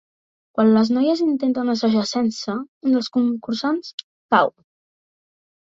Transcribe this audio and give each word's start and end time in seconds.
Quan 0.59 0.71
les 0.77 0.89
noies 0.95 1.21
intenten 1.25 1.69
assajar 1.73 2.05
sense, 2.13 2.57
un 2.89 2.97
dels 2.97 3.13
concursants 3.19 3.93
cau. 4.37 4.51